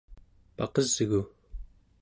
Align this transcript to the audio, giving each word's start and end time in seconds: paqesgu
paqesgu 0.57 1.19